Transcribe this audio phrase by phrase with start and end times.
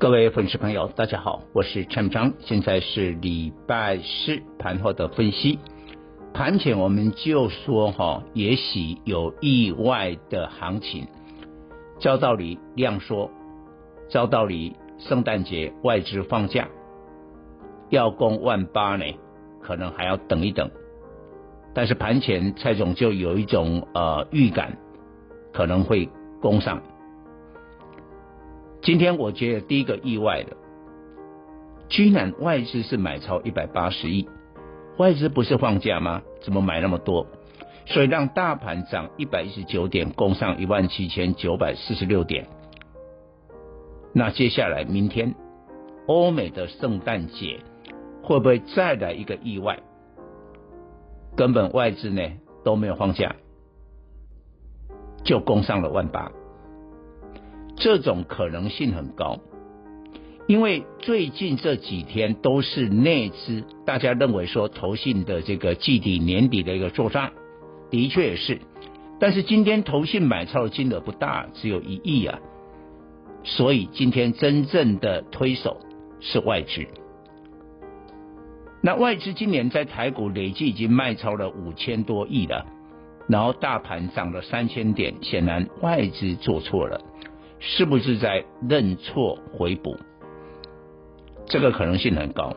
[0.00, 5.58] 各位粉丝朋友，大家好，我是陈章，现在是礼拜四盘后的分析。
[6.32, 11.06] 盘前我们就说哈，也许有意外的行情。
[11.98, 13.30] 照道理量说，
[14.08, 16.66] 照道理圣诞节外资放假，
[17.90, 19.04] 要攻万八呢，
[19.60, 20.70] 可能还要等一等。
[21.74, 24.78] 但是盘前蔡总就有一种呃预感，
[25.52, 26.08] 可能会
[26.40, 26.80] 攻上。
[28.90, 30.56] 今天我觉得第一个意外的，
[31.88, 34.28] 居然外资是买超一百八十亿，
[34.96, 36.22] 外资不是放假吗？
[36.42, 37.28] 怎么买那么多？
[37.86, 42.48] 所以让大盘涨一百一十九点，攻上一万七千九百四十六点。
[44.12, 45.36] 那接下来明天
[46.08, 47.60] 欧美的圣诞节
[48.24, 49.78] 会不会再来一个意外？
[51.36, 52.22] 根本外资呢
[52.64, 53.36] 都没有放假，
[55.22, 56.32] 就攻上了万八，
[57.80, 59.40] 这种可能性很高，
[60.46, 67.30] 因为最近这几天都是内资，大家认为说投信的这个季底年底的一个做账，
[67.90, 68.60] 的确也是，
[69.18, 72.38] 但是今天投信买超的金额不大，只有一亿啊，
[73.44, 75.78] 所以今天真正的推手
[76.20, 76.86] 是外资。
[78.82, 82.66] 那外资今年在台股累计已经卖超了五千多亿了，
[83.26, 87.00] 然后大盘涨了三千点，显然外资做错了，
[87.60, 89.96] 是不是在认错回补？
[91.46, 92.56] 这个可能性很高。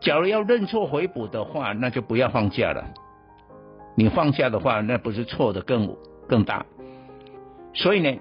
[0.00, 2.94] 假如要认错回补的话，那就不要放假了。
[3.96, 5.96] 你放假的话，那不是错的更
[6.28, 6.66] 更大。
[7.72, 8.18] 所以呢，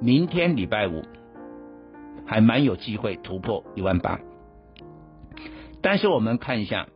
[0.00, 1.02] 明天礼拜五
[2.26, 4.20] 还蛮有机会突破一万八。
[5.80, 6.86] 但是我们看一下，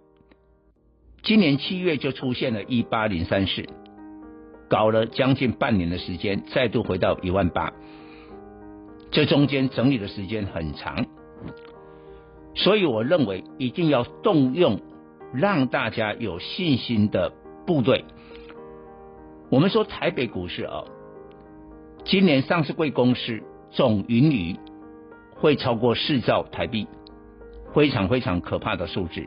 [1.22, 3.64] 今年七月就出现了一八零三四，
[4.68, 7.72] 搞了将近半年的时间，再度回到一万八，
[9.16, 11.06] 这中间整理的时间很长，
[12.54, 14.82] 所以我认为一定要动用
[15.32, 17.32] 让大家有信心的
[17.66, 18.04] 部队。
[19.48, 20.84] 我们说台北股市啊，
[22.04, 23.40] 今年上市贵公司
[23.70, 24.54] 总盈余
[25.36, 26.86] 会超过四兆台币。
[27.72, 29.26] 非常非常可怕的数字。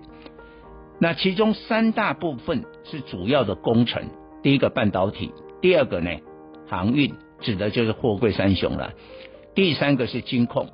[0.99, 4.03] 那其中三大部分是主要的工程，
[4.43, 6.11] 第一个半导体，第二个呢
[6.67, 8.93] 航运，指的就是货柜三雄了。
[9.59, 10.69] 第三个是金控，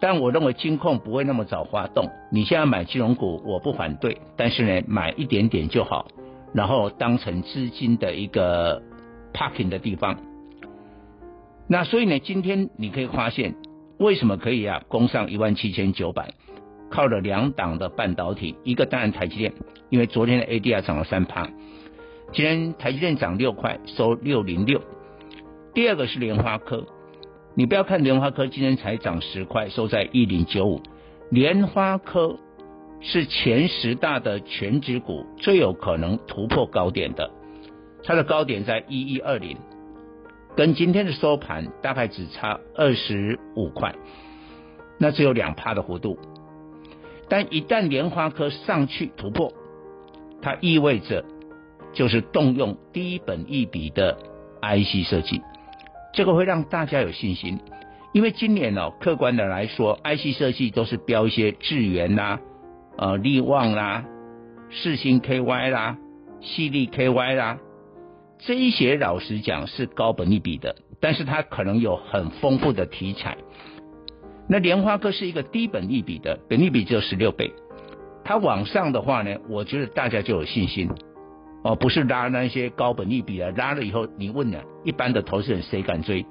[0.00, 2.10] 但我认为金控不会那么早发动。
[2.32, 6.08] 你现在买金融股，我不反对，但是呢买一点点就好，
[6.52, 8.82] 然后当成资金的一个
[9.32, 10.18] parking 的地方。
[11.68, 13.54] 那所以呢，今天你可以发现
[13.98, 16.34] 为什么可以啊攻上一万七千九百。
[16.90, 19.52] 靠了两档的半导体，一个当然台积电，
[19.90, 21.48] 因为昨天的 ADR 涨了三趴，
[22.32, 24.80] 今天台积电涨六块，收六零六。
[25.72, 26.84] 第二个是联发科，
[27.56, 30.82] 你不要看联发科今天才涨十块，收在一零九五。
[31.30, 32.36] 联发科
[33.00, 37.30] 是前十大的全指股，最有可能突破高点的，
[38.02, 39.56] 它的高点在一一二零，
[40.56, 43.94] 跟今天的收盘大概只差二十五块，
[44.98, 46.18] 那只有两趴的幅度。
[47.28, 49.52] 但一旦莲花科上去突破，
[50.42, 51.24] 它意味着
[51.92, 54.18] 就是动用低本一笔的
[54.60, 55.40] IC 设计，
[56.14, 57.58] 这个会让大家有信心。
[58.12, 62.40] 因为今年哦，客观的来说，IC 设计都是标一些智元啦、
[62.96, 64.04] 呃力旺啦、
[64.70, 65.98] 世星 KY 啦、
[66.40, 67.58] 犀利 KY 啦，
[68.38, 73.36] 这一些老实讲是高本利比的，但是它可能有很丰富的题材。
[74.48, 77.52] 那莲花科是一个低本利比的，本利比只有十六倍，
[78.22, 80.88] 它往上的话呢，我觉得大家就有信心
[81.64, 86.24] 哦，不是拉那些高本利比啊，拉了以后你问呢，一般的投资人谁敢追？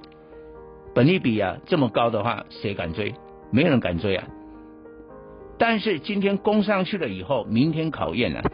[0.94, 3.16] 本利比啊这么高的话，谁敢追？
[3.52, 4.28] 没有人敢追啊。
[5.58, 8.52] 但是今天攻上去了以后，明天考验了啊，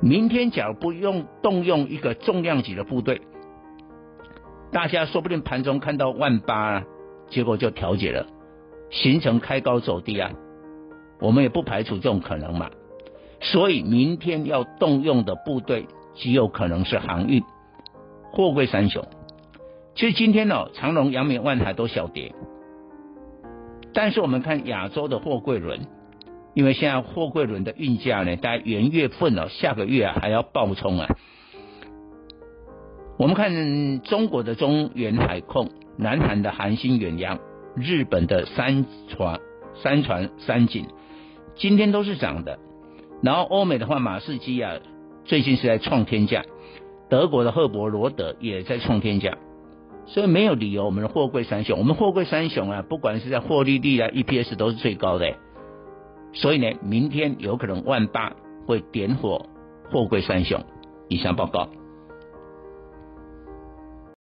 [0.00, 3.22] 明天假如不用动用一个重量级的部队，
[4.72, 6.84] 大家说不定盘中看到万八啊。
[7.28, 8.26] 结果就调节了，
[8.90, 10.32] 形成开高走低啊，
[11.20, 12.68] 我们也不排除这种可能嘛。
[13.42, 17.42] 所以明天要动用的部队极有可能是航运、
[18.30, 19.04] 货柜三雄。
[19.94, 22.34] 其实今天呢、哦，长隆、阳明、万海都小跌，
[23.92, 25.80] 但是我们看亚洲的货柜轮，
[26.54, 31.08] 因为现在货柜轮的运价呢，大概元月份哦，下个月啊还要爆冲啊。
[33.18, 37.38] 我们看中国的中远海控、南韩的韩星远洋、
[37.76, 39.40] 日本的三船、
[39.74, 40.86] 三船三井，
[41.56, 42.58] 今天都是涨的。
[43.22, 44.80] 然后欧美的话，马士基啊，
[45.24, 46.42] 最近是在创天价；
[47.08, 49.38] 德国的赫伯罗德也在创天价。
[50.06, 55.32] 所以没有理由，我们的货柜三雄，我们货柜三雄啊，不管是在获利率啊、EPS 都是最高的。
[56.32, 58.34] 所以呢，明天有可能万八
[58.66, 59.46] 会点火
[59.90, 60.60] 货柜三雄。
[61.08, 61.68] 以上报告。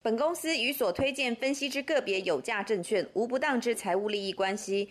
[0.02, 4.90] 本公司与所推荐分析之个别有价证券无不当之财务利益关系。